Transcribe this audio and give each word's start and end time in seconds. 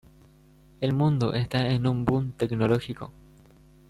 El 0.79 0.93
mundo 0.93 1.35
esta 1.35 1.69
en 1.69 1.85
un 1.85 2.03
boom 2.05 2.31
tecnológico. 2.31 3.13